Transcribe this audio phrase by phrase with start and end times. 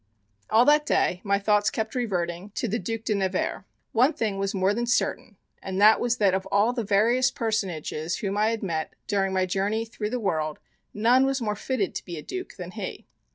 [0.49, 3.61] All that day my thoughts kept reverting to the Duc de Nevers.
[3.91, 8.17] One thing was more than certain and that was that of all the various personages
[8.17, 10.57] whom I had met during my journey through the world
[10.91, 13.05] none was more fitted to be a duke than he.